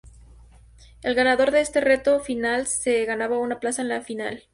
[1.03, 4.43] El ganador de ese reto final se ganaba una plaza en la gran final.